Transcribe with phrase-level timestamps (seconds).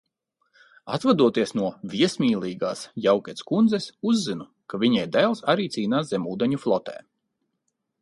[0.95, 7.01] "Atvadoties no "viesmīlīgās" Jaukec kundzes uzzinu, ka viņai dēls arī cīnās zemūdeņu flotē."